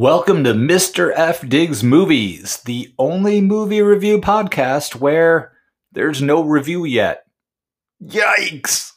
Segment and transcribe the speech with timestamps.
[0.00, 1.12] Welcome to Mr.
[1.14, 5.52] F Digs Movies, the only movie review podcast where
[5.92, 7.26] there's no review yet.
[8.02, 8.92] Yikes!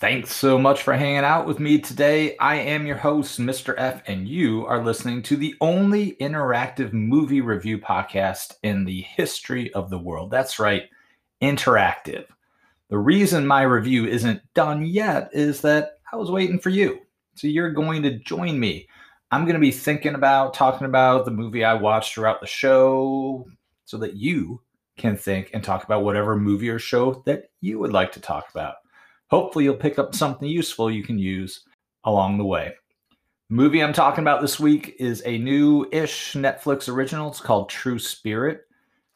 [0.00, 2.36] Thanks so much for hanging out with me today.
[2.38, 3.72] I am your host, Mr.
[3.78, 9.72] F, and you are listening to the only interactive movie review podcast in the history
[9.74, 10.32] of the world.
[10.32, 10.88] That's right
[11.44, 12.26] interactive.
[12.88, 17.00] The reason my review isn't done yet is that I was waiting for you.
[17.34, 18.88] So you're going to join me.
[19.30, 23.46] I'm going to be thinking about talking about the movie I watched throughout the show
[23.84, 24.60] so that you
[24.96, 28.44] can think and talk about whatever movie or show that you would like to talk
[28.50, 28.76] about.
[29.28, 31.64] Hopefully, you'll pick up something useful you can use
[32.04, 32.74] along the way.
[33.48, 37.28] The movie I'm talking about this week is a new ish Netflix original.
[37.28, 38.62] It's called True Spirit.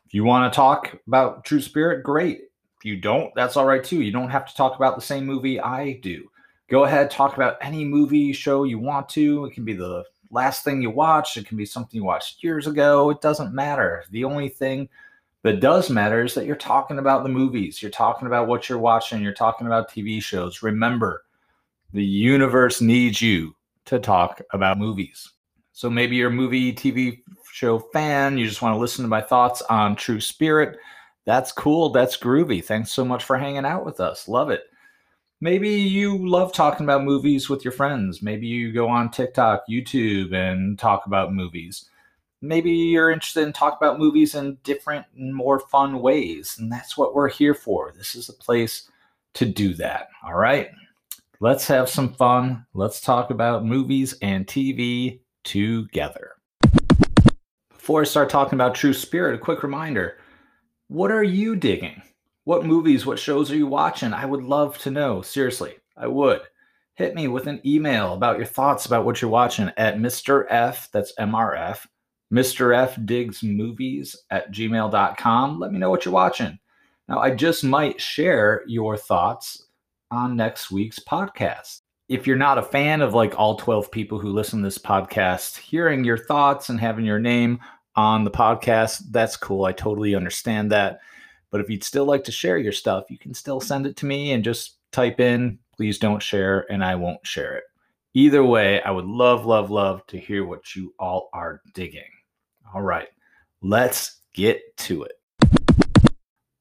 [0.09, 2.45] If you want to talk about True Spirit, great.
[2.79, 4.01] If you don't, that's all right too.
[4.01, 6.31] You don't have to talk about the same movie I do.
[6.71, 9.45] Go ahead, talk about any movie show you want to.
[9.45, 12.67] It can be the last thing you watched, it can be something you watched years
[12.67, 13.11] ago.
[13.11, 14.03] It doesn't matter.
[14.11, 14.89] The only thing
[15.43, 18.79] that does matter is that you're talking about the movies, you're talking about what you're
[18.79, 20.63] watching, you're talking about TV shows.
[20.63, 21.27] Remember,
[21.93, 25.33] the universe needs you to talk about movies.
[25.75, 27.21] So maybe you're movie, TV
[27.59, 30.79] show fan, you just want to listen to my thoughts on True Spirit.
[31.27, 31.91] That's cool.
[31.91, 32.65] That's groovy.
[32.65, 34.29] Thanks so much for hanging out with us.
[34.29, 34.63] Love it.
[35.41, 38.23] Maybe you love talking about movies with your friends.
[38.23, 41.91] Maybe you go on TikTok, YouTube, and talk about movies.
[42.41, 46.57] Maybe you're interested in talk about movies in different and more fun ways.
[46.61, 47.93] And that's what we're here for.
[47.97, 48.89] This is a place
[49.35, 50.09] to do that.
[50.25, 50.71] All right.
[51.41, 52.67] Let's have some fun.
[52.73, 56.38] Let's talk about movies and TV together.
[57.89, 60.19] Before I start talking about True Spirit, a quick reminder
[60.89, 62.03] what are you digging?
[62.45, 64.13] What movies, what shows are you watching?
[64.13, 65.23] I would love to know.
[65.23, 66.43] Seriously, I would.
[66.97, 70.45] Hit me with an email about your thoughts about what you're watching at Mr.
[70.51, 71.87] F, that's MRF,
[72.31, 72.77] Mr.
[72.77, 75.59] F Digs Movies at gmail.com.
[75.59, 76.59] Let me know what you're watching.
[77.09, 79.65] Now, I just might share your thoughts
[80.11, 84.33] on next week's podcast if you're not a fan of like all 12 people who
[84.33, 87.61] listen to this podcast, hearing your thoughts and having your name
[87.99, 89.65] on the podcast, that's cool.
[89.65, 91.01] I totally understand that.
[91.51, 94.07] But if you'd still like to share your stuff, you can still send it to
[94.07, 97.65] me and just type in, please don't share, and I won't share it.
[98.15, 102.09] Either way, I would love, love, love to hear what you all are digging.
[102.73, 103.09] All right,
[103.63, 105.13] let's get to it.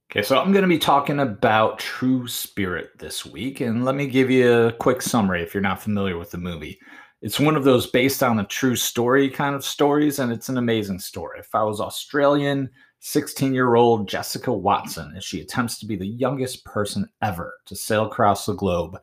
[0.09, 4.07] Okay, so I'm going to be talking about True Spirit this week, and let me
[4.07, 6.79] give you a quick summary if you're not familiar with the movie.
[7.21, 10.57] It's one of those based on a true story kind of stories, and it's an
[10.57, 11.39] amazing story.
[11.39, 12.69] It follows Australian
[12.99, 17.75] 16 year old Jessica Watson as she attempts to be the youngest person ever to
[17.75, 18.99] sail across the globe.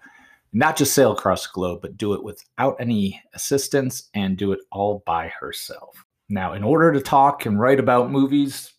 [0.52, 4.60] Not just sail across the globe, but do it without any assistance and do it
[4.70, 6.04] all by herself.
[6.28, 8.72] Now, in order to talk and write about movies,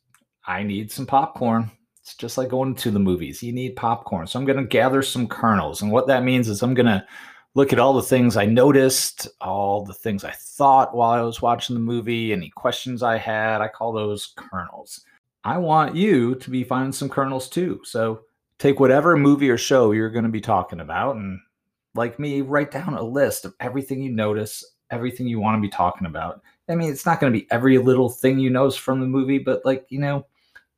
[0.47, 1.69] I need some popcorn.
[2.01, 3.43] It's just like going to the movies.
[3.43, 4.27] You need popcorn.
[4.27, 5.81] So I'm going to gather some kernels.
[5.81, 7.05] And what that means is I'm going to
[7.55, 11.41] look at all the things I noticed, all the things I thought while I was
[11.41, 13.61] watching the movie, any questions I had.
[13.61, 15.01] I call those kernels.
[15.45, 17.79] I want you to be finding some kernels too.
[17.83, 18.21] So
[18.59, 21.39] take whatever movie or show you're going to be talking about and
[21.95, 25.69] like me, write down a list of everything you notice, everything you want to be
[25.69, 26.41] talking about.
[26.67, 29.37] I mean, it's not going to be every little thing you notice from the movie,
[29.39, 30.25] but like, you know,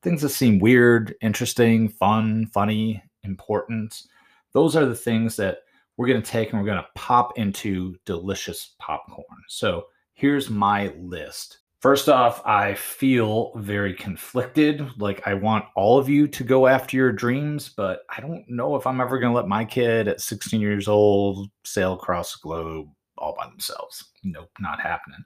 [0.04, 4.04] things that seem weird, interesting, fun, funny, important.
[4.52, 5.60] Those are the things that
[5.98, 9.26] we're going to take and we're going to pop into delicious popcorn.
[9.48, 11.60] So here's my list.
[11.80, 14.88] First off, I feel very conflicted.
[14.98, 18.76] Like, I want all of you to go after your dreams, but I don't know
[18.76, 22.40] if I'm ever going to let my kid at 16 years old sail across the
[22.42, 22.88] globe
[23.20, 24.06] all by themselves.
[24.24, 25.24] Nope, not happening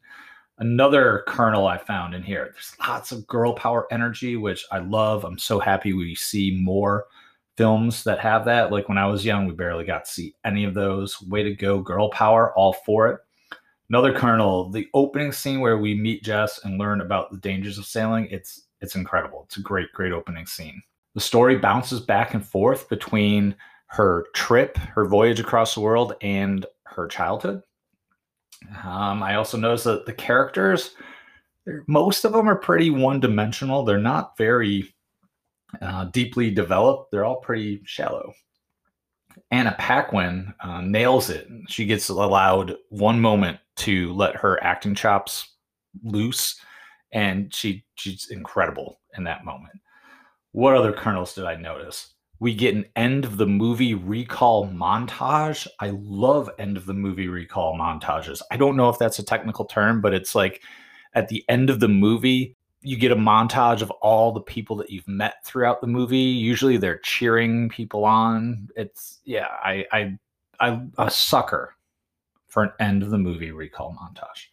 [0.62, 2.52] another kernel I found in here.
[2.54, 5.26] There's lots of girl power energy, which I love.
[5.26, 7.06] I'm so happy we see more
[7.62, 8.72] films that have that.
[8.72, 11.22] Like when I was young, we barely got to see any of those.
[11.22, 13.20] Way to go, girl power, all for it.
[13.88, 17.86] Another kernel, the opening scene where we meet Jess and learn about the dangers of
[17.86, 18.28] sailing.
[18.32, 19.44] It's it's incredible.
[19.46, 20.82] It's a great, great opening scene.
[21.14, 23.56] The story bounces back and forth between
[23.86, 27.62] her trip, her voyage across the world, and her childhood.
[28.84, 30.96] Um, I also noticed that the characters,
[31.86, 33.86] most of them are pretty one dimensional.
[33.86, 34.96] They're not very
[35.82, 38.34] uh, deeply developed, they're all pretty shallow.
[39.52, 41.48] Anna Paquin uh, nails it.
[41.68, 45.56] She gets allowed one moment to let her acting chops
[46.04, 46.60] loose,
[47.12, 49.80] and she she's incredible in that moment.
[50.52, 52.14] What other kernels did I notice?
[52.40, 55.68] We get an end of the movie recall montage.
[55.80, 58.42] I love end of the movie recall montages.
[58.52, 60.62] I don't know if that's a technical term, but it's like
[61.14, 64.90] at the end of the movie, you get a montage of all the people that
[64.90, 66.18] you've met throughout the movie.
[66.18, 68.68] Usually they're cheering people on.
[68.76, 70.18] It's yeah, I I
[70.60, 71.76] I'm a sucker
[72.48, 74.48] for an end of the movie recall montage.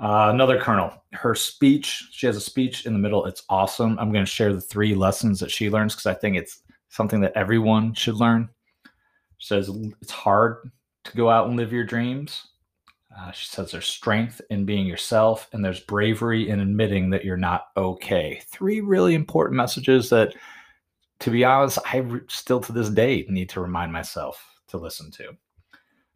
[0.00, 3.24] Uh, another kernel, her speech, she has a speech in the middle.
[3.26, 3.96] It's awesome.
[4.00, 7.20] I'm going to share the three lessons that she learns because I think it's something
[7.20, 8.48] that everyone should learn.
[9.38, 10.70] She says it's hard
[11.04, 12.48] to go out and live your dreams.
[13.18, 17.36] Uh, she says there's strength in being yourself and there's bravery in admitting that you're
[17.36, 18.40] not okay.
[18.48, 20.34] Three really important messages that,
[21.20, 25.10] to be honest, I re- still to this day need to remind myself to listen
[25.12, 25.36] to.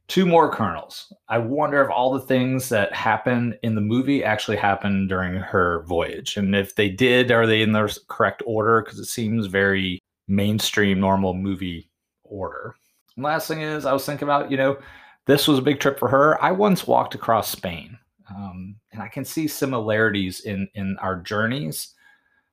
[0.08, 1.12] Two more kernels.
[1.28, 5.82] I wonder if all the things that happen in the movie actually happened during her
[5.82, 6.36] voyage.
[6.36, 8.82] And if they did, are they in the correct order?
[8.82, 9.98] Because it seems very
[10.28, 11.90] mainstream, normal movie
[12.22, 12.76] order.
[13.16, 14.78] And last thing is, I was thinking about, you know,
[15.26, 16.42] this was a big trip for her.
[16.42, 17.98] I once walked across Spain,
[18.30, 21.94] um, and I can see similarities in in our journeys.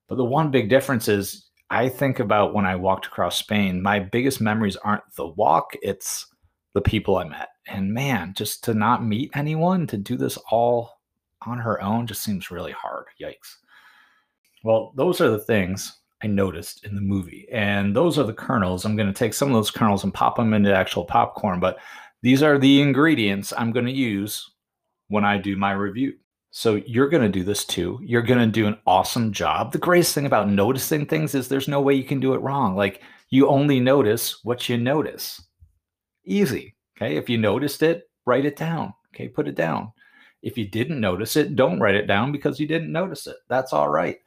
[0.08, 3.82] But the one big difference is, I think about when I walked across Spain.
[3.82, 6.28] My biggest memories aren't the walk; it's
[6.74, 7.50] the people I met.
[7.68, 11.00] And man, just to not meet anyone, to do this all
[11.46, 13.06] on her own, just seems really hard.
[13.22, 13.58] Yikes.
[14.64, 17.48] Well, those are the things I noticed in the movie.
[17.52, 18.86] And those are the kernels.
[18.86, 21.60] I'm going to take some of those kernels and pop them into actual popcorn.
[21.60, 21.78] But
[22.24, 24.50] these are the ingredients I'm going to use
[25.10, 26.14] when I do my review.
[26.52, 28.00] So you're going to do this too.
[28.02, 29.72] You're going to do an awesome job.
[29.72, 32.76] The greatest thing about noticing things is there's no way you can do it wrong.
[32.76, 35.42] Like you only notice what you notice.
[36.26, 36.76] Easy.
[36.96, 37.18] Okay.
[37.18, 38.94] If you noticed it, write it down.
[39.14, 39.28] Okay.
[39.28, 39.92] Put it down.
[40.42, 43.38] If you didn't notice it, don't write it down because you didn't notice it.
[43.50, 44.18] That's all right.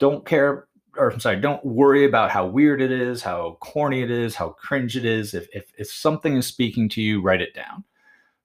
[0.00, 0.67] Don't care
[0.98, 4.50] or I'm sorry, don't worry about how weird it is, how corny it is, how
[4.50, 5.34] cringe it is.
[5.34, 7.84] If, if, if something is speaking to you, write it down.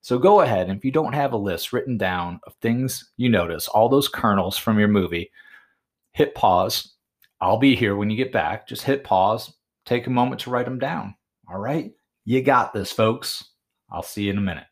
[0.02, 0.70] So go ahead.
[0.70, 4.08] And if you don't have a list written down of things you notice, all those
[4.08, 5.32] kernels from your movie,
[6.12, 6.94] hit pause.
[7.42, 8.68] I'll be here when you get back.
[8.68, 9.54] Just hit pause,
[9.86, 11.16] take a moment to write them down.
[11.50, 11.92] All right.
[12.26, 13.46] You got this, folks.
[13.90, 14.66] I'll see you in a minute.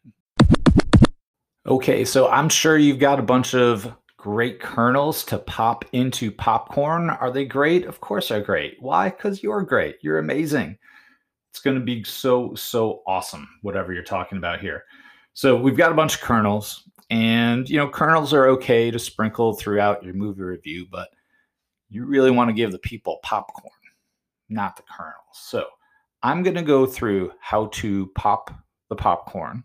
[1.68, 7.09] Okay, so I'm sure you've got a bunch of great kernels to pop into popcorn.
[7.09, 7.88] Are they great?
[7.88, 8.77] Of course they're great.
[8.79, 9.09] Why?
[9.09, 9.95] Because you're great.
[10.01, 10.77] You're amazing.
[11.50, 14.83] It's going to be so, so awesome, whatever you're talking about here.
[15.33, 19.53] So we've got a bunch of kernels, and you know, kernels are okay to sprinkle
[19.53, 21.09] throughout your movie review, but
[21.89, 23.74] you really want to give the people popcorn,
[24.50, 25.15] not the kernels.
[25.33, 25.65] So
[26.21, 28.53] I'm going to go through how to pop
[28.89, 29.63] the popcorn.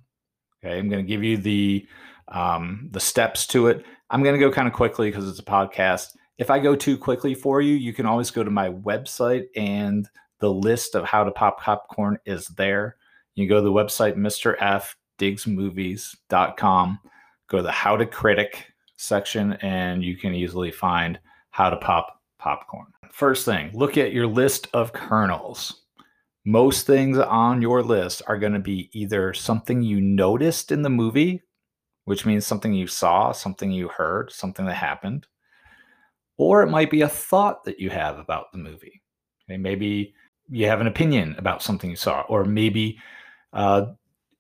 [0.65, 1.87] Okay, I'm going to give you the
[2.29, 3.85] um, the steps to it.
[4.11, 6.17] I'm going to go kind of quickly because it's a podcast.
[6.39, 10.09] If I go too quickly for you, you can always go to my website and
[10.39, 12.97] the list of how to pop popcorn is there.
[13.35, 14.15] You go to the website,
[15.19, 16.99] mrfdigsmovies.com,
[17.49, 18.67] go to the how to critic
[18.97, 21.19] section, and you can easily find
[21.51, 22.87] how to pop popcorn.
[23.11, 25.83] First thing, look at your list of kernels.
[26.45, 30.91] Most things on your list are going to be either something you noticed in the
[30.91, 31.43] movie
[32.07, 35.27] which means something you saw, something you heard, something that happened.
[36.39, 39.03] Or it might be a thought that you have about the movie.
[39.45, 40.15] Okay, maybe
[40.49, 42.99] you have an opinion about something you saw, or maybe
[43.53, 43.87] uh,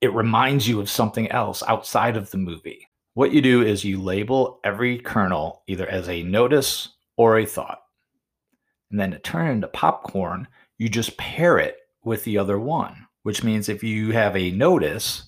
[0.00, 2.86] it reminds you of something else outside of the movie.
[3.14, 7.80] What you do is you label every kernel either as a notice or a thought.
[8.90, 10.46] And then to turn it into popcorn,
[10.78, 15.25] you just pair it with the other one, which means if you have a notice,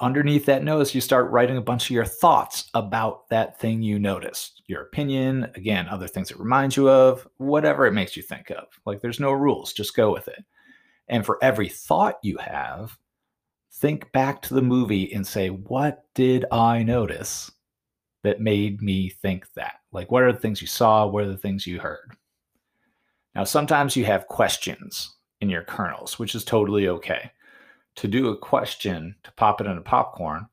[0.00, 3.98] underneath that notice, you start writing a bunch of your thoughts about that thing you
[3.98, 8.50] noticed, your opinion, again, other things it reminds you of, whatever it makes you think
[8.50, 8.66] of.
[8.86, 10.44] Like there's no rules, just go with it.
[11.08, 12.98] And for every thought you have,
[13.72, 17.50] think back to the movie and say, what did I notice
[18.22, 19.74] that made me think that?
[19.92, 21.06] Like, what are the things you saw?
[21.06, 22.16] What are the things you heard?
[23.34, 27.30] Now, sometimes you have questions in your kernels, which is totally okay
[27.98, 30.46] to do a question to pop it into popcorn,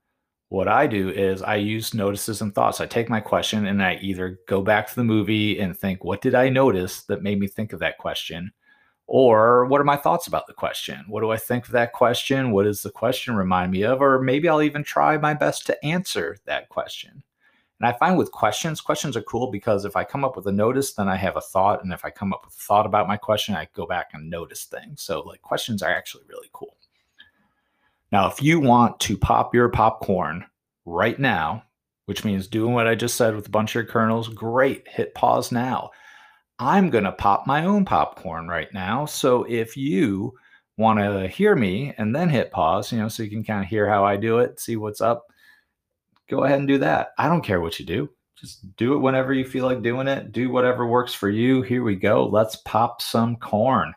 [0.49, 2.81] what I do is I use notices and thoughts.
[2.81, 6.21] I take my question and I either go back to the movie and think, what
[6.21, 8.51] did I notice that made me think of that question?
[9.05, 11.05] Or what are my thoughts about the question?
[11.07, 12.49] What do I think of that question?
[12.49, 14.01] What does the question remind me of?
[14.01, 17.21] Or maybe I'll even try my best to answer that question.
[17.79, 20.51] And I find with questions, questions are cool because if I come up with a
[20.51, 21.83] notice, then I have a thought.
[21.83, 24.31] And if I come up with a thought about my question, I go back and
[24.31, 25.03] notice things.
[25.03, 26.75] So, like, questions are actually really cool.
[28.11, 30.45] Now, if you want to pop your popcorn
[30.85, 31.63] right now,
[32.05, 34.87] which means doing what I just said with a bunch of your kernels, great.
[34.87, 35.89] Hit pause now.
[36.59, 39.05] I'm going to pop my own popcorn right now.
[39.05, 40.33] So if you
[40.77, 43.69] want to hear me and then hit pause, you know, so you can kind of
[43.69, 45.25] hear how I do it, see what's up,
[46.29, 47.09] go ahead and do that.
[47.17, 48.09] I don't care what you do.
[48.37, 50.31] Just do it whenever you feel like doing it.
[50.31, 51.61] Do whatever works for you.
[51.61, 52.25] Here we go.
[52.25, 53.93] Let's pop some corn.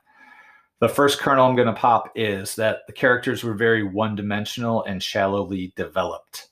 [0.81, 4.85] The first kernel I'm going to pop is that the characters were very one dimensional
[4.85, 6.49] and shallowly developed.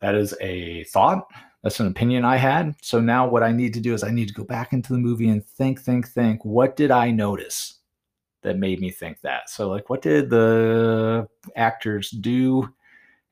[0.00, 1.26] That is a thought.
[1.62, 2.74] That's an opinion I had.
[2.82, 4.98] So now what I need to do is I need to go back into the
[4.98, 6.44] movie and think, think, think.
[6.44, 7.78] What did I notice
[8.42, 9.48] that made me think that?
[9.48, 12.68] So, like, what did the actors do?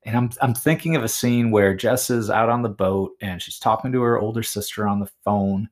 [0.04, 3.42] And I'm I'm thinking of a scene where Jess is out on the boat and
[3.42, 5.68] she's talking to her older sister on the phone,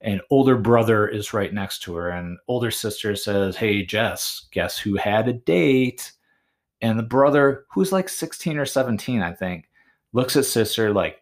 [0.00, 4.78] and older brother is right next to her, and older sister says, "Hey Jess, guess
[4.78, 6.12] who had a date?"
[6.82, 9.68] And the brother, who's like 16 or 17, I think,
[10.12, 11.20] looks at sister like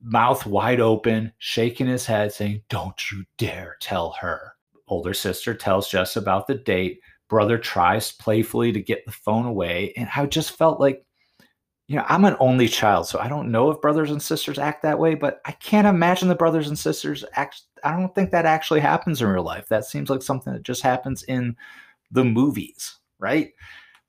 [0.00, 4.54] mouth wide open, shaking his head, saying, Don't you dare tell her.
[4.88, 7.00] Older sister tells Jess about the date.
[7.28, 9.92] Brother tries playfully to get the phone away.
[9.96, 11.04] And I just felt like,
[11.88, 14.82] you know, I'm an only child, so I don't know if brothers and sisters act
[14.82, 17.62] that way, but I can't imagine the brothers and sisters act.
[17.84, 19.68] I don't think that actually happens in real life.
[19.68, 21.56] That seems like something that just happens in
[22.10, 23.52] the movies, right?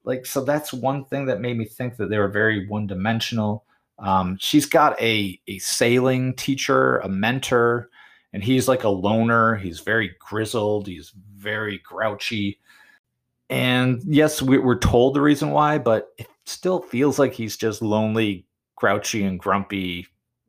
[0.04, 3.66] Like, so that's one thing that made me think that they were very one dimensional
[4.00, 7.90] um, she's got a, a sailing teacher, a mentor,
[8.34, 9.56] and he's like a loner.
[9.56, 12.60] He's very grizzled, he's very grouchy.
[13.50, 17.82] And yes, we, we're told the reason why, but it still feels like he's just
[17.82, 20.08] lonely, grouchy, and grumpy,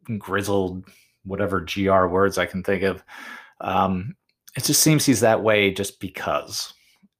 [0.08, 0.84] and grizzled,
[1.24, 3.02] whatever GR words I can think of.
[3.60, 4.16] Um,
[4.56, 6.72] it just seems he's that way just because.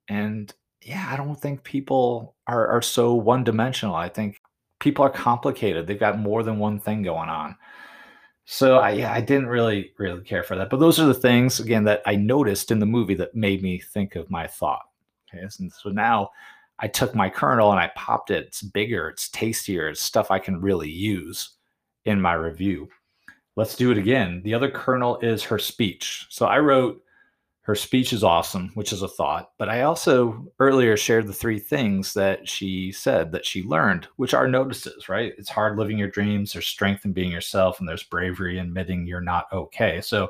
[0.09, 3.95] And yeah, I don't think people are, are so one dimensional.
[3.95, 4.41] I think
[4.79, 5.87] people are complicated.
[5.87, 7.57] They've got more than one thing going on.
[8.47, 10.69] So I yeah, I didn't really really care for that.
[10.69, 13.79] But those are the things again that I noticed in the movie that made me
[13.79, 14.83] think of my thought.
[15.33, 15.43] Okay.
[15.43, 16.31] And so now
[16.79, 18.47] I took my kernel and I popped it.
[18.49, 21.51] It's bigger, it's tastier, it's stuff I can really use
[22.05, 22.89] in my review.
[23.57, 24.43] Let's do it again.
[24.45, 26.27] The other kernel is her speech.
[26.29, 27.01] So I wrote
[27.65, 29.53] her speech is awesome, which is a thought.
[29.59, 34.35] But I also earlier shared the three things that she said that she learned, which
[34.35, 35.33] are notices, right?
[35.39, 39.07] It's hard living your dreams, there's strength in being yourself, and there's bravery in admitting
[39.07, 40.03] you're not okay.
[40.03, 40.29] So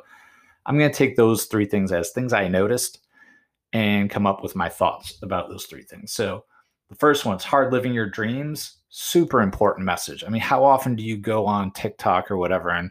[0.64, 3.00] I'm going to take those three things as things I noticed
[3.72, 6.12] and come up with my thoughts about those three things.
[6.12, 6.44] So
[6.88, 8.78] the first one is hard living your dreams.
[8.88, 10.22] Super important message.
[10.24, 12.90] I mean, how often do you go on TikTok or whatever and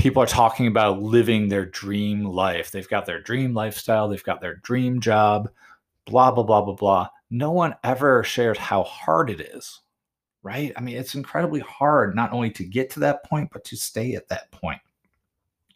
[0.00, 2.70] people are talking about living their dream life.
[2.70, 5.50] They've got their dream lifestyle, they've got their dream job,
[6.06, 7.08] blah, blah, blah, blah, blah.
[7.30, 9.80] No one ever shares how hard it is,
[10.42, 10.72] right?
[10.74, 14.14] I mean, it's incredibly hard not only to get to that point, but to stay
[14.14, 14.80] at that point.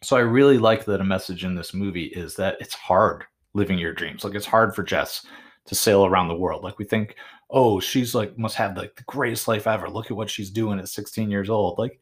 [0.01, 3.77] So I really like that a message in this movie is that it's hard living
[3.77, 4.23] your dreams.
[4.23, 5.25] Like it's hard for Jess
[5.65, 6.63] to sail around the world.
[6.63, 7.15] Like we think,
[7.49, 9.89] oh, she's like must have like the greatest life ever.
[9.89, 11.77] Look at what she's doing at 16 years old.
[11.77, 11.99] Like,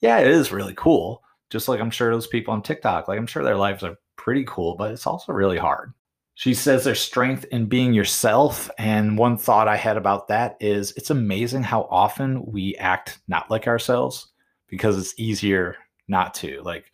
[0.00, 1.22] yeah, it is really cool
[1.54, 4.44] just like I'm sure those people on TikTok, like I'm sure their lives are pretty
[4.48, 5.92] cool, but it's also really hard.
[6.34, 8.68] She says there's strength in being yourself.
[8.76, 13.52] And one thought I had about that is it's amazing how often we act not
[13.52, 14.32] like ourselves
[14.66, 15.76] because it's easier
[16.08, 16.60] not to.
[16.62, 16.90] Like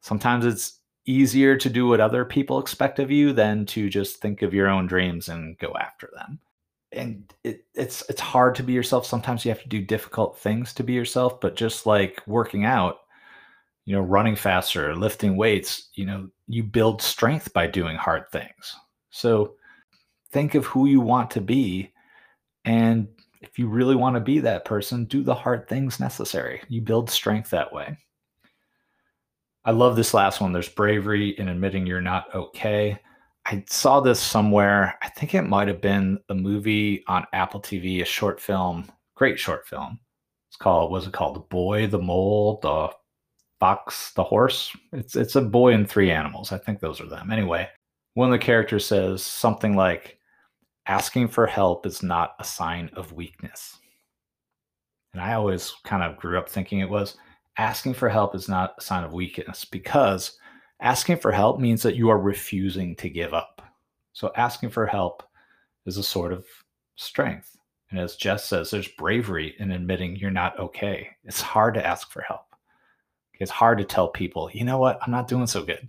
[0.00, 0.77] sometimes it's
[1.08, 4.68] easier to do what other people expect of you than to just think of your
[4.68, 6.38] own dreams and go after them.
[6.92, 9.06] And it, it's it's hard to be yourself.
[9.06, 12.98] Sometimes you have to do difficult things to be yourself, but just like working out,
[13.84, 18.76] you know, running faster, lifting weights, you know, you build strength by doing hard things.
[19.10, 19.54] So
[20.30, 21.92] think of who you want to be.
[22.64, 23.08] And
[23.40, 26.62] if you really want to be that person, do the hard things necessary.
[26.68, 27.96] You build strength that way.
[29.64, 30.52] I love this last one.
[30.52, 32.98] There's bravery in admitting you're not okay.
[33.44, 34.98] I saw this somewhere.
[35.02, 39.38] I think it might have been a movie on Apple TV, a short film, great
[39.38, 39.98] short film.
[40.48, 41.36] It's called, was it called?
[41.36, 42.90] The Boy, the Mole, the
[43.60, 44.74] Fox the horse.
[44.92, 46.52] It's it's a boy and three animals.
[46.52, 47.32] I think those are them.
[47.32, 47.68] Anyway,
[48.14, 50.18] one of the characters says something like,
[50.86, 53.78] "Asking for help is not a sign of weakness."
[55.12, 57.16] And I always kind of grew up thinking it was
[57.58, 60.38] asking for help is not a sign of weakness because
[60.80, 63.60] asking for help means that you are refusing to give up.
[64.12, 65.24] So asking for help
[65.84, 66.46] is a sort of
[66.96, 67.56] strength.
[67.90, 71.08] And as Jess says, there's bravery in admitting you're not okay.
[71.24, 72.42] It's hard to ask for help.
[73.40, 75.88] It's hard to tell people, you know what, I'm not doing so good.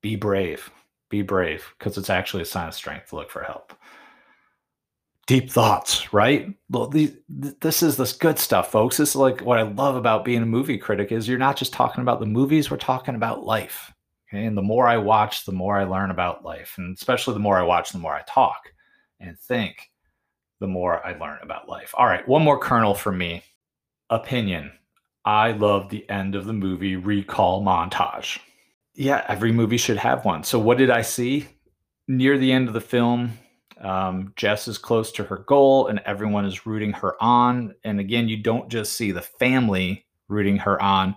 [0.00, 0.70] Be brave.
[1.08, 3.72] Be brave because it's actually a sign of strength to look for help.
[5.26, 6.54] Deep thoughts, right?
[6.68, 8.98] Well, these, this is this good stuff, folks.
[8.98, 11.72] This is like what I love about being a movie critic is you're not just
[11.72, 13.90] talking about the movies, we're talking about life.
[14.28, 14.44] Okay?
[14.44, 16.74] And the more I watch, the more I learn about life.
[16.76, 18.70] And especially the more I watch, the more I talk
[19.20, 19.90] and think,
[20.60, 21.94] the more I learn about life.
[21.94, 23.42] All right, one more kernel for me.
[24.10, 24.72] Opinion.
[25.24, 28.38] I love the end of the movie recall montage.
[28.94, 30.44] Yeah, every movie should have one.
[30.44, 31.48] So, what did I see?
[32.06, 33.38] Near the end of the film,
[33.80, 37.74] um, Jess is close to her goal and everyone is rooting her on.
[37.84, 41.16] And again, you don't just see the family rooting her on,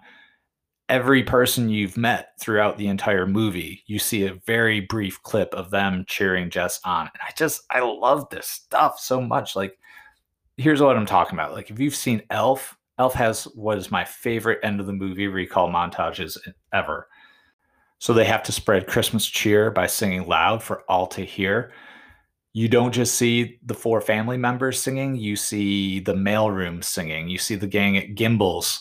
[0.89, 5.69] every person you've met throughout the entire movie, you see a very brief clip of
[5.69, 7.01] them cheering Jess on.
[7.01, 9.55] And I just, I love this stuff so much.
[9.55, 9.77] Like,
[10.55, 11.53] here's what I'm talking about.
[11.53, 15.27] Like, if you've seen Elf, Elf has what is my favorite end of the movie
[15.27, 16.37] recall montages
[16.73, 17.07] ever.
[17.99, 21.71] So they have to spread Christmas cheer by singing loud for all to hear.
[22.57, 27.37] You don't just see the four family members singing, you see the mailroom singing, you
[27.37, 28.79] see the gang at Gimbels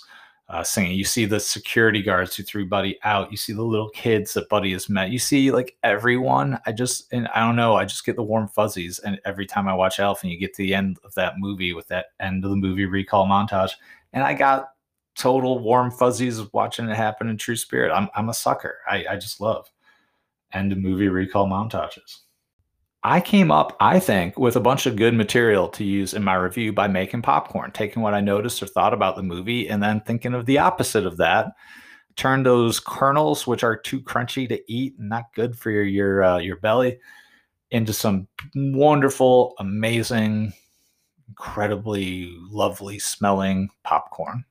[0.49, 0.93] uh, singing.
[0.93, 3.31] You see the security guards who threw Buddy out.
[3.31, 5.11] You see the little kids that Buddy has met.
[5.11, 6.59] You see like everyone.
[6.65, 7.77] I just and I don't know.
[7.77, 8.99] I just get the warm fuzzies.
[9.01, 11.75] And every time I watch Elf, and you get to the end of that movie
[11.75, 13.73] with that end of the movie recall montage,
[14.15, 14.71] and I got
[15.17, 17.93] total warm fuzzies watching it happen in true spirit.
[17.93, 18.79] I'm I'm a sucker.
[18.89, 19.71] I I just love
[20.55, 22.21] end of movie recall montages.
[23.03, 26.35] I came up, I think, with a bunch of good material to use in my
[26.35, 30.01] review by making popcorn, taking what I noticed or thought about the movie, and then
[30.01, 31.53] thinking of the opposite of that.
[32.17, 36.25] Turn those kernels, which are too crunchy to eat and not good for your your
[36.25, 36.99] uh, your belly,
[37.71, 40.53] into some wonderful, amazing,
[41.29, 44.45] incredibly lovely smelling popcorn.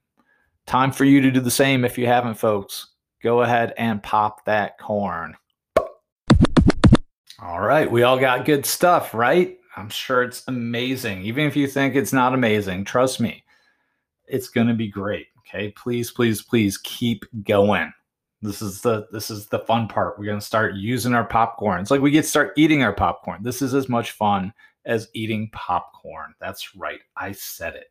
[0.65, 2.87] Time for you to do the same if you haven't, folks.
[3.21, 5.35] Go ahead and pop that corn.
[7.39, 7.89] All right.
[7.89, 9.57] We all got good stuff, right?
[9.75, 11.23] I'm sure it's amazing.
[11.23, 13.43] Even if you think it's not amazing, trust me,
[14.25, 15.27] it's going to be great.
[15.39, 15.71] Okay.
[15.71, 17.91] Please, please, please keep going.
[18.41, 20.17] This is the this is the fun part.
[20.17, 21.81] We're going to start using our popcorn.
[21.81, 23.43] It's like we get to start eating our popcorn.
[23.43, 24.53] This is as much fun
[24.85, 26.35] as eating popcorn.
[26.39, 26.99] That's right.
[27.17, 27.87] I said it.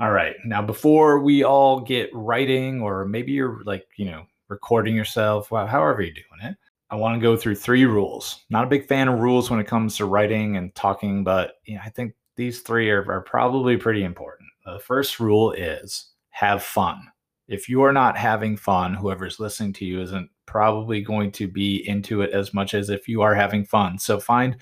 [0.00, 0.36] All right.
[0.44, 5.66] Now, before we all get writing, or maybe you're like, you know, recording yourself, well,
[5.66, 6.56] however you're doing it,
[6.90, 8.44] I want to go through three rules.
[8.48, 11.74] Not a big fan of rules when it comes to writing and talking, but you
[11.74, 14.48] know, I think these three are, are probably pretty important.
[14.64, 17.02] The first rule is have fun.
[17.46, 21.86] If you are not having fun, whoever's listening to you isn't probably going to be
[21.88, 23.98] into it as much as if you are having fun.
[23.98, 24.56] So find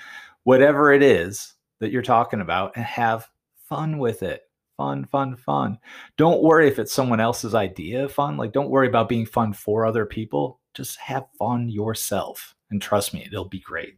[0.44, 3.28] whatever it is that you're talking about and have
[3.68, 4.42] fun with it.
[4.76, 5.78] Fun, fun, fun.
[6.16, 8.36] Don't worry if it's someone else's idea of fun.
[8.36, 12.54] Like, don't worry about being fun for other people just have fun yourself.
[12.70, 13.96] And trust me, it'll be great.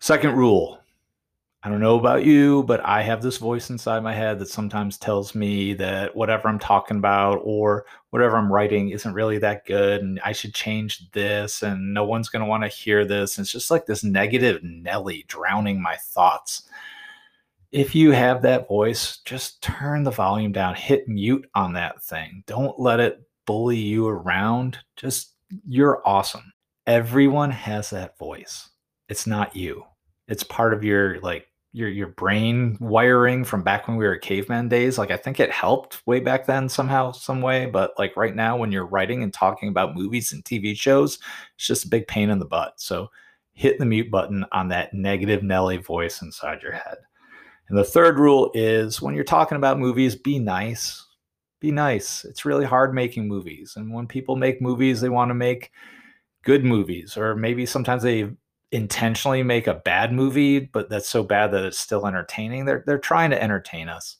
[0.00, 0.80] Second rule
[1.64, 4.96] I don't know about you, but I have this voice inside my head that sometimes
[4.96, 10.02] tells me that whatever I'm talking about or whatever I'm writing isn't really that good
[10.02, 13.36] and I should change this and no one's going to want to hear this.
[13.36, 16.68] And it's just like this negative Nelly drowning my thoughts.
[17.72, 22.44] If you have that voice, just turn the volume down, hit mute on that thing.
[22.46, 24.78] Don't let it bully you around.
[24.94, 25.34] Just
[25.66, 26.52] you're awesome.
[26.86, 28.70] Everyone has that voice.
[29.08, 29.84] It's not you.
[30.26, 34.68] It's part of your like your your brain wiring from back when we were caveman
[34.68, 34.98] days.
[34.98, 37.66] Like I think it helped way back then somehow, some way.
[37.66, 41.18] But like right now, when you're writing and talking about movies and TV shows,
[41.56, 42.80] it's just a big pain in the butt.
[42.80, 43.10] So
[43.52, 46.98] hit the mute button on that negative Nelly voice inside your head.
[47.68, 51.04] And the third rule is when you're talking about movies, be nice
[51.60, 52.24] be nice.
[52.24, 53.74] It's really hard making movies.
[53.76, 55.72] And when people make movies, they want to make
[56.42, 58.30] good movies, or maybe sometimes they
[58.70, 62.64] intentionally make a bad movie, but that's so bad that it's still entertaining.
[62.64, 64.18] They're they're trying to entertain us.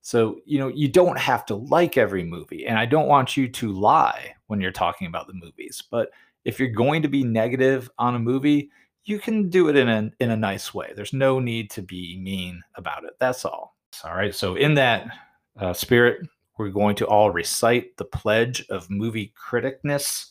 [0.00, 2.66] So, you know, you don't have to like every movie.
[2.66, 5.80] And I don't want you to lie when you're talking about the movies.
[5.88, 6.10] But
[6.44, 8.70] if you're going to be negative on a movie,
[9.04, 10.92] you can do it in a in a nice way.
[10.94, 13.12] There's no need to be mean about it.
[13.20, 13.76] That's all.
[14.04, 14.34] All right.
[14.34, 15.08] So in that
[15.56, 16.26] uh, spirit,
[16.58, 20.30] we're going to all recite the pledge of movie criticness.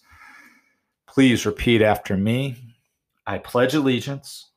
[1.08, 2.56] Please repeat after me.
[3.26, 4.52] I pledge allegiance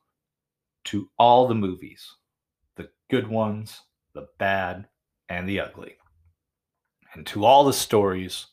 [0.85, 2.15] to all the movies,
[2.75, 3.81] the good ones,
[4.13, 4.87] the bad,
[5.29, 5.95] and the ugly,
[7.13, 8.47] and to all the stories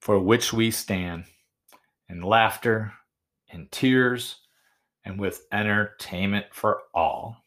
[0.00, 1.24] for which we stand
[2.08, 2.92] in laughter,
[3.52, 4.40] in tears,
[5.04, 7.44] and with entertainment for all.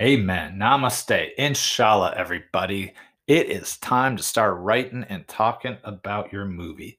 [0.00, 0.58] Amen.
[0.58, 1.34] Namaste.
[1.36, 2.94] Inshallah, everybody
[3.28, 6.98] it is time to start writing and talking about your movie.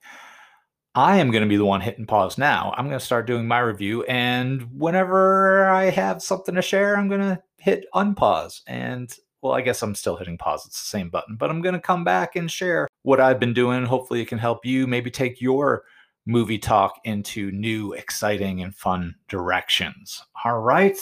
[0.93, 2.71] I am going to be the one hitting pause now.
[2.77, 4.03] I'm going to start doing my review.
[4.03, 8.61] And whenever I have something to share, I'm going to hit unpause.
[8.67, 9.11] And
[9.41, 10.67] well, I guess I'm still hitting pause.
[10.67, 13.53] It's the same button, but I'm going to come back and share what I've been
[13.53, 13.85] doing.
[13.85, 15.83] Hopefully, it can help you maybe take your
[16.27, 20.23] movie talk into new, exciting, and fun directions.
[20.45, 20.99] All right.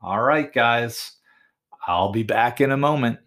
[0.00, 1.12] All right, guys.
[1.86, 3.18] I'll be back in a moment.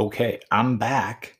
[0.00, 1.36] Okay, I'm back.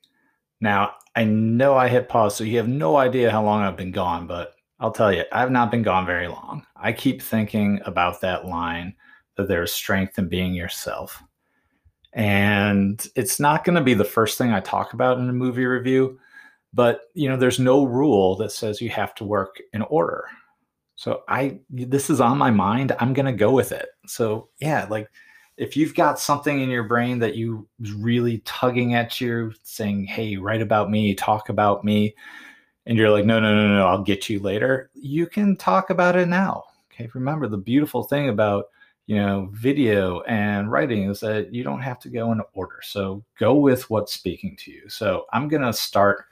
[0.60, 3.90] Now, I know I hit pause, so you have no idea how long I've been
[3.90, 6.66] gone, but I'll tell you, I've not been gone very long.
[6.76, 8.94] I keep thinking about that line
[9.38, 11.22] that there's strength in being yourself.
[12.12, 15.64] And it's not going to be the first thing I talk about in a movie
[15.64, 16.20] review,
[16.74, 20.26] but you know, there's no rule that says you have to work in order.
[20.96, 22.94] So I this is on my mind.
[23.00, 23.88] I'm going to go with it.
[24.06, 25.08] So, yeah, like
[25.60, 27.68] if you've got something in your brain that you
[27.98, 32.14] really tugging at you saying, "Hey, write about me, talk about me,"
[32.86, 36.16] and you're like, "No, no, no, no, I'll get you later." You can talk about
[36.16, 36.64] it now.
[36.92, 37.10] Okay?
[37.14, 38.66] Remember the beautiful thing about
[39.10, 42.78] you know, video and writing is that you don't have to go in order.
[42.80, 44.88] So go with what's speaking to you.
[44.88, 46.26] So I'm going to start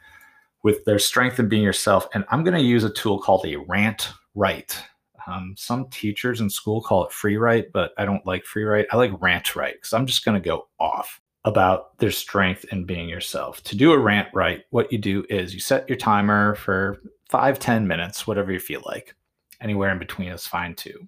[0.63, 3.57] with their strength in being yourself, and I'm going to use a tool called a
[3.57, 4.81] rant write.
[5.29, 8.87] Um, some teachers in school call it free write, but I don't like free write.
[8.91, 12.85] I like rant write because I'm just going to go off about their strength in
[12.85, 13.63] being yourself.
[13.65, 17.59] To do a rant write, what you do is you set your timer for five,
[17.59, 19.15] ten minutes, whatever you feel like.
[19.61, 21.07] Anywhere in between is fine too.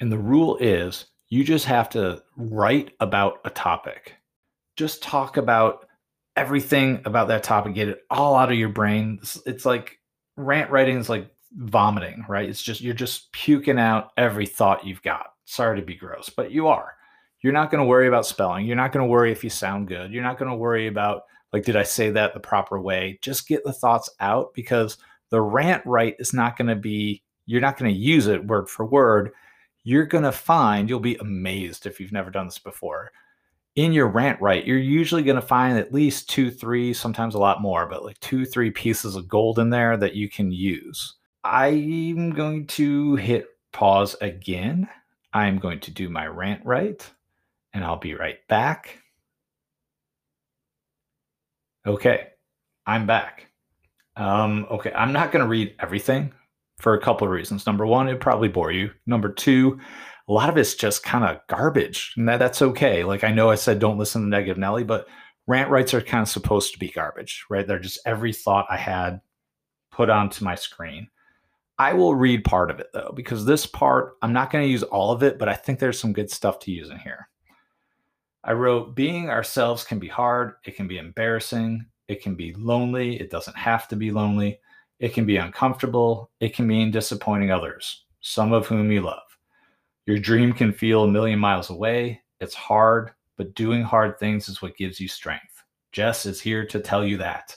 [0.00, 4.14] And the rule is you just have to write about a topic.
[4.76, 5.86] Just talk about
[6.36, 9.18] everything about that topic, get it all out of your brain.
[9.20, 9.98] It's, it's like
[10.36, 12.48] rant writing is like vomiting, right?
[12.48, 15.26] It's just, you're just puking out every thought you've got.
[15.44, 16.94] Sorry to be gross, but you are.
[17.40, 18.66] You're not going to worry about spelling.
[18.66, 20.12] You're not going to worry if you sound good.
[20.12, 23.18] You're not going to worry about, like, did I say that the proper way?
[23.22, 24.98] Just get the thoughts out because
[25.30, 28.68] the rant write is not going to be, you're not going to use it word
[28.68, 29.32] for word
[29.88, 33.10] you're going to find, you'll be amazed if you've never done this before.
[33.74, 37.38] In your rant write, you're usually going to find at least two, three, sometimes a
[37.38, 41.14] lot more, but like two, three pieces of gold in there that you can use.
[41.44, 44.88] I'm going to hit pause again.
[45.32, 47.10] I'm going to do my rant write,
[47.72, 48.98] and I'll be right back.
[51.86, 52.28] Okay,
[52.86, 53.46] I'm back.
[54.16, 56.32] Um, okay, I'm not going to read everything
[56.78, 57.66] for a couple of reasons.
[57.66, 58.90] Number one, it'd probably bore you.
[59.06, 59.78] Number two,
[60.28, 63.04] a lot of it's just kind of garbage, and that, that's okay.
[63.04, 65.06] Like I know I said don't listen to Negative Nelly, but
[65.46, 67.66] rant writes are kind of supposed to be garbage, right?
[67.66, 69.20] They're just every thought I had
[69.90, 71.08] put onto my screen.
[71.78, 74.82] I will read part of it though, because this part, I'm not going to use
[74.82, 77.28] all of it, but I think there's some good stuff to use in here.
[78.44, 80.54] I wrote, being ourselves can be hard.
[80.64, 81.84] It can be embarrassing.
[82.08, 83.20] It can be lonely.
[83.20, 84.58] It doesn't have to be lonely.
[84.98, 86.30] It can be uncomfortable.
[86.40, 89.22] It can mean disappointing others, some of whom you love.
[90.06, 92.22] Your dream can feel a million miles away.
[92.40, 95.62] It's hard, but doing hard things is what gives you strength.
[95.92, 97.56] Jess is here to tell you that.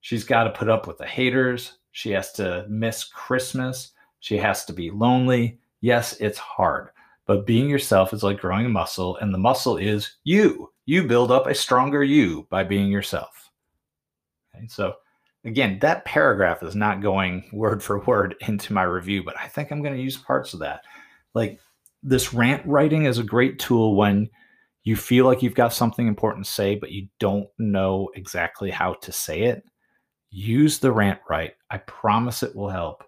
[0.00, 1.78] She's got to put up with the haters.
[1.94, 3.92] She has to miss Christmas.
[4.18, 5.60] She has to be lonely.
[5.80, 6.88] Yes, it's hard,
[7.24, 10.72] but being yourself is like growing a muscle, and the muscle is you.
[10.86, 13.48] You build up a stronger you by being yourself.
[14.56, 14.94] Okay, so
[15.44, 19.70] again, that paragraph is not going word for word into my review, but I think
[19.70, 20.80] I'm going to use parts of that.
[21.32, 21.60] Like
[22.02, 24.28] this rant writing is a great tool when
[24.82, 28.94] you feel like you've got something important to say, but you don't know exactly how
[28.94, 29.62] to say it.
[30.36, 31.54] Use the rant write.
[31.70, 33.04] I promise it will help.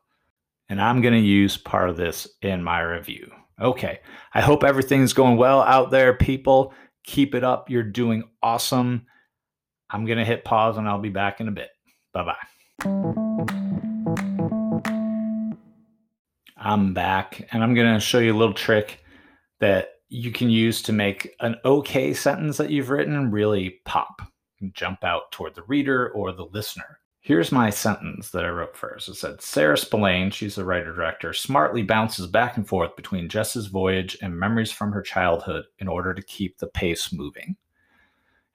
[0.69, 3.29] And I'm going to use part of this in my review.
[3.61, 3.99] Okay.
[4.33, 6.73] I hope everything's going well out there, people.
[7.03, 7.69] Keep it up.
[7.69, 9.07] You're doing awesome.
[9.91, 11.71] I'm going to hit pause and I'll be back in a bit.
[12.12, 12.37] Bye bye.
[16.57, 19.05] I'm back and I'm going to show you a little trick
[19.59, 24.23] that you can use to make an okay sentence that you've written really pop,
[24.75, 27.01] jump out toward the reader or the listener.
[27.27, 29.09] Here's my sentence that I wrote first.
[29.09, 33.67] It said Sarah Spillane, she's the writer director, smartly bounces back and forth between Jess's
[33.67, 37.57] voyage and memories from her childhood in order to keep the pace moving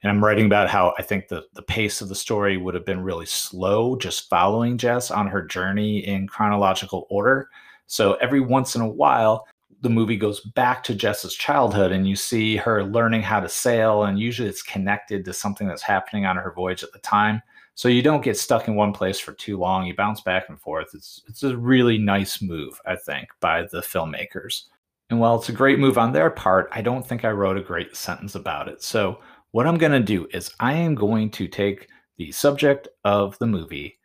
[0.03, 2.85] and I'm writing about how I think the the pace of the story would have
[2.85, 7.49] been really slow, just following Jess on her journey in chronological order.
[7.85, 9.47] So every once in a while,
[9.81, 14.03] the movie goes back to Jess's childhood, and you see her learning how to sail,
[14.03, 17.41] and usually it's connected to something that's happening on her voyage at the time.
[17.75, 19.85] So you don't get stuck in one place for too long.
[19.85, 20.89] You bounce back and forth.
[20.93, 24.63] It's it's a really nice move, I think, by the filmmakers.
[25.09, 27.61] And while it's a great move on their part, I don't think I wrote a
[27.61, 28.81] great sentence about it.
[28.81, 29.19] So
[29.51, 33.47] what I'm going to do is I am going to take the subject of the
[33.47, 33.97] movie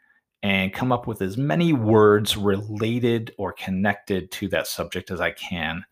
[0.43, 5.31] and come up with as many words related or connected to that subject as I
[5.33, 5.85] can.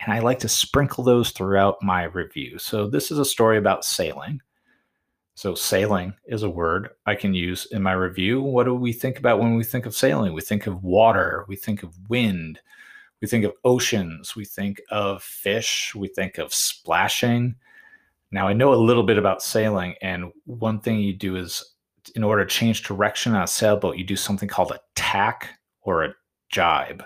[0.00, 2.58] And I like to sprinkle those throughout my review.
[2.58, 4.40] So, this is a story about sailing.
[5.38, 8.42] So, sailing is a word I can use in my review.
[8.42, 10.32] What do we think about when we think of sailing?
[10.32, 12.58] We think of water, we think of wind,
[13.22, 17.54] we think of oceans, we think of fish, we think of splashing.
[18.32, 21.76] Now, I know a little bit about sailing, and one thing you do is
[22.16, 25.50] in order to change direction on a sailboat, you do something called a tack
[25.82, 26.14] or a
[26.50, 27.04] jibe.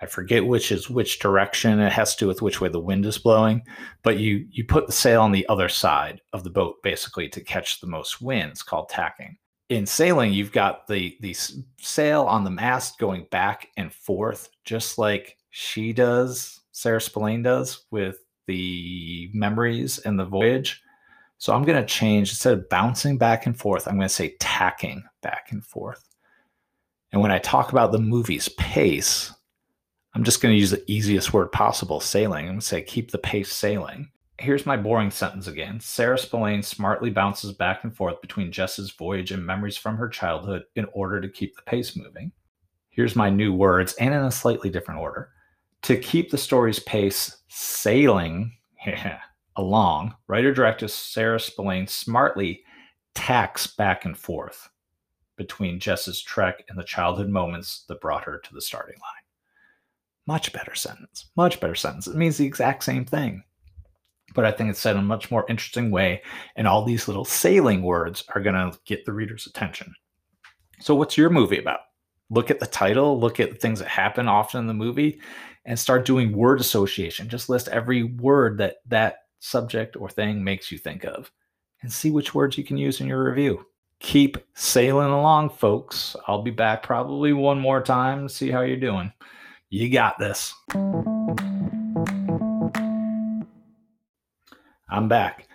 [0.00, 1.80] I forget which is which direction.
[1.80, 3.62] It has to do with which way the wind is blowing,
[4.02, 7.40] but you you put the sail on the other side of the boat basically to
[7.40, 8.50] catch the most wind.
[8.50, 9.36] It's called tacking.
[9.68, 11.34] In sailing, you've got the the
[11.78, 17.84] sail on the mast going back and forth, just like she does, Sarah Spillane does
[17.90, 20.80] with the memories and the voyage.
[21.38, 24.36] So I'm going to change instead of bouncing back and forth, I'm going to say
[24.40, 26.04] tacking back and forth.
[27.12, 29.32] And when I talk about the movie's pace,
[30.18, 32.46] I'm just going to use the easiest word possible, sailing.
[32.46, 34.10] I'm going to say keep the pace sailing.
[34.40, 35.78] Here's my boring sentence again.
[35.78, 40.64] Sarah Spillane smartly bounces back and forth between Jess's voyage and memories from her childhood
[40.74, 42.32] in order to keep the pace moving.
[42.88, 45.30] Here's my new words and in a slightly different order.
[45.82, 48.50] To keep the story's pace sailing
[48.88, 49.20] yeah,
[49.54, 52.64] along, writer director Sarah Spillane smartly
[53.14, 54.68] tacks back and forth
[55.36, 59.27] between Jess's trek and the childhood moments that brought her to the starting line.
[60.28, 61.30] Much better sentence.
[61.36, 62.06] Much better sentence.
[62.06, 63.42] It means the exact same thing.
[64.34, 66.20] But I think it's said in a much more interesting way.
[66.54, 69.94] And all these little sailing words are going to get the reader's attention.
[70.80, 71.80] So, what's your movie about?
[72.28, 75.18] Look at the title, look at the things that happen often in the movie,
[75.64, 77.30] and start doing word association.
[77.30, 81.32] Just list every word that that subject or thing makes you think of
[81.80, 83.64] and see which words you can use in your review.
[84.00, 86.14] Keep sailing along, folks.
[86.26, 89.10] I'll be back probably one more time to see how you're doing.
[89.70, 90.54] You got this.
[94.88, 95.46] I'm back.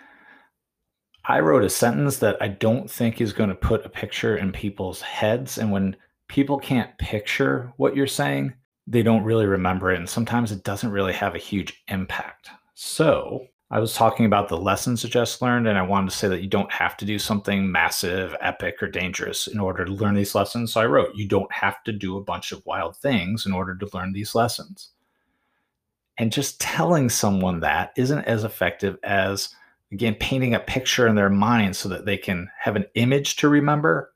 [1.25, 4.51] I wrote a sentence that I don't think is going to put a picture in
[4.51, 5.57] people's heads.
[5.57, 5.95] And when
[6.27, 8.53] people can't picture what you're saying,
[8.85, 9.97] they don't really remember it.
[9.97, 12.51] And sometimes it doesn't really have a huge impact.
[12.75, 16.27] So I was talking about the lessons I just learned, and I wanted to say
[16.27, 20.13] that you don't have to do something massive, epic, or dangerous in order to learn
[20.13, 20.71] these lessons.
[20.71, 23.75] So I wrote, you don't have to do a bunch of wild things in order
[23.75, 24.91] to learn these lessons.
[26.19, 29.49] And just telling someone that isn't as effective as,
[29.91, 33.49] again, painting a picture in their mind so that they can have an image to
[33.49, 34.13] remember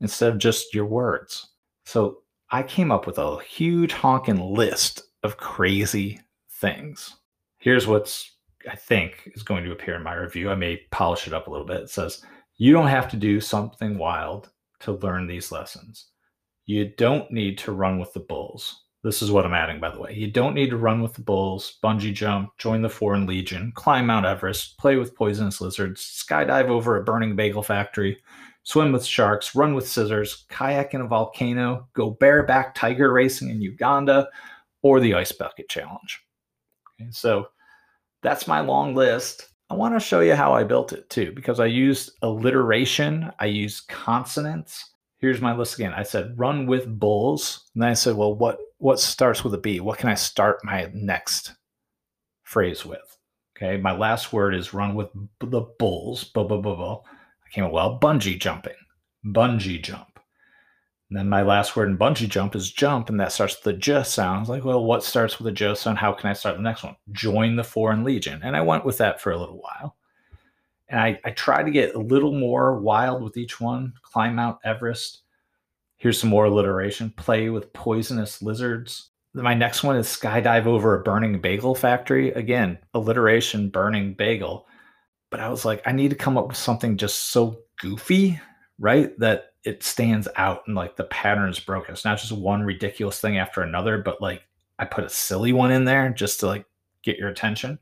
[0.00, 1.50] instead of just your words.
[1.84, 7.14] So I came up with a huge honking list of crazy things.
[7.58, 8.32] Here's what's
[8.68, 10.50] I think is going to appear in my review.
[10.50, 11.82] I may polish it up a little bit.
[11.82, 12.24] It says,
[12.56, 14.50] You don't have to do something wild
[14.80, 16.06] to learn these lessons.
[16.66, 18.82] You don't need to run with the bulls.
[19.04, 20.14] This is what I'm adding, by the way.
[20.14, 24.06] You don't need to run with the bulls, bungee jump, join the Foreign Legion, climb
[24.06, 28.18] Mount Everest, play with poisonous lizards, skydive over a burning bagel factory,
[28.64, 33.62] swim with sharks, run with scissors, kayak in a volcano, go bareback tiger racing in
[33.62, 34.28] Uganda,
[34.82, 36.20] or the Ice Bucket Challenge.
[37.00, 37.46] Okay, so
[38.26, 39.48] that's my long list.
[39.70, 43.46] I want to show you how I built it too, because I used alliteration, I
[43.46, 44.90] used consonants.
[45.18, 45.92] Here's my list again.
[45.94, 47.70] I said run with bulls.
[47.74, 49.80] And then I said, well, what what starts with a B?
[49.80, 51.54] What can I start my next
[52.42, 53.16] phrase with?
[53.56, 55.08] Okay, my last word is run with
[55.40, 56.24] the bulls.
[56.24, 57.00] Blah, blah, blah, blah.
[57.00, 58.74] I came up, well, bungee jumping,
[59.24, 60.15] bungee jump.
[61.08, 63.78] And then my last word in bungee jump is jump, and that starts with the
[63.78, 64.38] j sound.
[64.38, 65.98] I was like, well, what starts with a j sound?
[65.98, 66.96] How can I start the next one?
[67.12, 68.40] Join the Foreign Legion.
[68.42, 69.96] And I went with that for a little while.
[70.88, 73.92] And I, I tried to get a little more wild with each one.
[74.02, 75.22] Climb Mount Everest.
[75.96, 77.10] Here's some more alliteration.
[77.10, 79.10] Play with poisonous lizards.
[79.32, 82.30] My next one is skydive over a burning bagel factory.
[82.32, 84.66] Again, alliteration, burning bagel.
[85.30, 88.40] But I was like, I need to come up with something just so goofy,
[88.78, 89.18] right?
[89.18, 91.92] That it stands out and like the pattern is broken.
[91.92, 94.42] It's not just one ridiculous thing after another, but like
[94.78, 96.66] I put a silly one in there just to like
[97.02, 97.78] get your attention.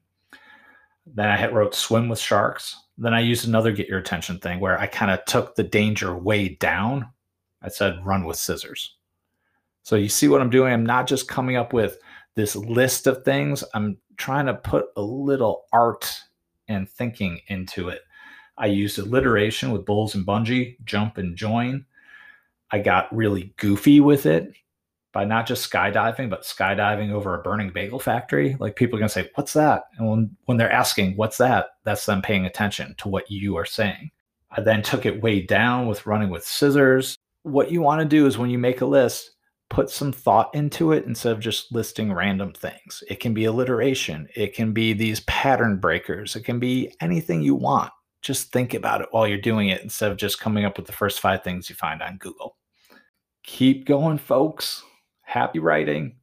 [1.06, 2.76] Then I wrote swim with sharks.
[2.96, 6.16] Then I used another get your attention thing where I kind of took the danger
[6.16, 7.08] way down.
[7.60, 8.96] I said run with scissors.
[9.82, 10.72] So you see what I'm doing?
[10.72, 11.98] I'm not just coming up with
[12.36, 13.62] this list of things.
[13.74, 16.10] I'm trying to put a little art
[16.68, 18.00] and thinking into it
[18.56, 21.84] I used alliteration with bulls and bungee, jump and join.
[22.70, 24.52] I got really goofy with it
[25.12, 28.56] by not just skydiving, but skydiving over a burning bagel factory.
[28.58, 29.84] Like people are going to say, What's that?
[29.98, 31.66] And when, when they're asking, What's that?
[31.84, 34.10] That's them paying attention to what you are saying.
[34.50, 37.16] I then took it way down with running with scissors.
[37.42, 39.32] What you want to do is when you make a list,
[39.68, 43.02] put some thought into it instead of just listing random things.
[43.08, 47.56] It can be alliteration, it can be these pattern breakers, it can be anything you
[47.56, 47.92] want
[48.24, 50.92] just think about it while you're doing it instead of just coming up with the
[50.92, 52.56] first five things you find on Google.
[53.44, 54.82] Keep going, folks.
[55.20, 56.16] Happy writing.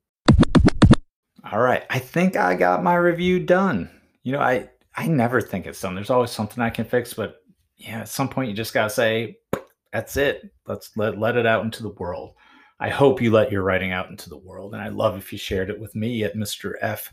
[1.52, 1.84] All right.
[1.92, 3.90] I think I got my review done.
[4.24, 5.94] You know, I I never think it's done.
[5.94, 7.38] There's always something I can fix, but
[7.78, 9.38] yeah, at some point you just gotta say,
[9.94, 10.52] that's it.
[10.66, 12.34] Let's let let it out into the world.
[12.80, 14.74] I hope you let your writing out into the world.
[14.74, 16.74] And I love if you shared it with me at Mr.
[16.82, 17.12] F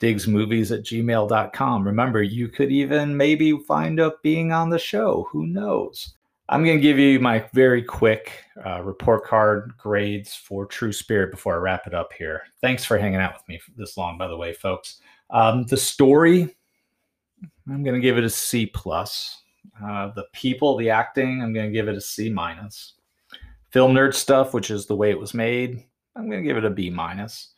[0.00, 1.86] digsmovies at gmail.com.
[1.86, 5.26] Remember, you could even maybe wind up being on the show.
[5.30, 6.14] Who knows?
[6.48, 11.32] I'm going to give you my very quick uh, report card grades for True Spirit
[11.32, 12.42] before I wrap it up here.
[12.60, 15.00] Thanks for hanging out with me this long, by the way, folks.
[15.30, 16.54] Um, the story,
[17.68, 19.42] I'm going to give it a C plus.
[19.84, 22.94] Uh, the people, the acting, I'm going to give it a C minus.
[23.70, 26.64] Film nerd stuff, which is the way it was made, I'm going to give it
[26.64, 27.54] a B minus.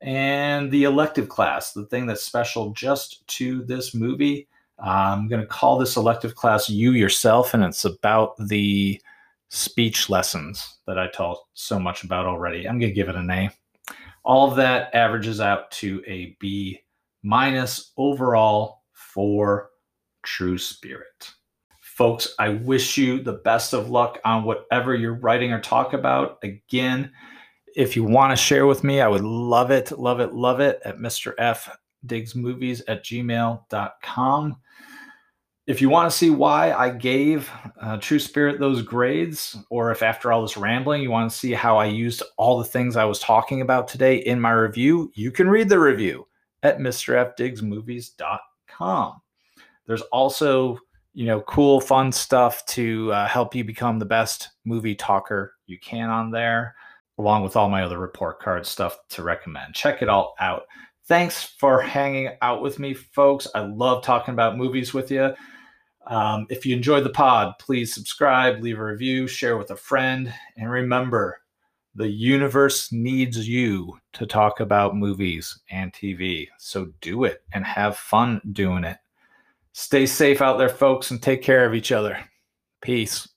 [0.00, 4.46] And the elective class, the thing that's special just to this movie,
[4.78, 9.00] I'm going to call this elective class You Yourself, and it's about the
[9.48, 12.68] speech lessons that I talked so much about already.
[12.68, 13.50] I'm going to give it an A.
[14.24, 16.80] All of that averages out to a B
[17.22, 19.70] minus overall for
[20.22, 21.32] True Spirit.
[21.80, 26.38] Folks, I wish you the best of luck on whatever you're writing or talk about.
[26.44, 27.10] Again,
[27.78, 30.80] if you want to share with me, I would love it, love it, love it
[30.84, 31.34] at Mr.
[31.38, 31.70] F
[32.04, 34.56] digs movies at gmail.com.
[35.68, 37.48] If you want to see why I gave
[37.80, 41.52] uh, True Spirit those grades, or if after all this rambling, you want to see
[41.52, 45.30] how I used all the things I was talking about today in my review, you
[45.30, 46.26] can read the review
[46.64, 49.20] at MrFDigsMovies.com.
[49.86, 50.80] There's also,
[51.14, 55.78] you know, cool, fun stuff to uh, help you become the best movie talker you
[55.78, 56.74] can on there,
[57.18, 59.74] along with all my other report card stuff to recommend.
[59.74, 60.62] Check it all out.
[61.06, 63.48] Thanks for hanging out with me, folks.
[63.54, 65.34] I love talking about movies with you.
[66.06, 70.32] Um, if you enjoyed the pod, please subscribe, leave a review, share with a friend,
[70.56, 71.40] and remember
[71.94, 76.46] the universe needs you to talk about movies and TV.
[76.58, 78.98] So do it and have fun doing it.
[79.72, 82.18] Stay safe out there, folks, and take care of each other.
[82.80, 83.28] Peace.